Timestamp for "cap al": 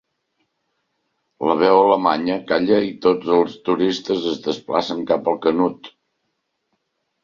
5.15-5.43